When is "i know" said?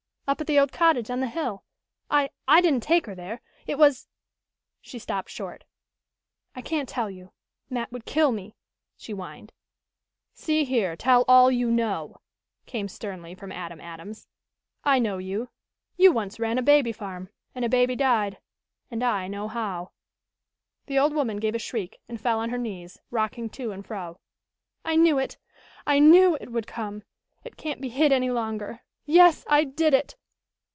14.85-15.17, 19.03-19.49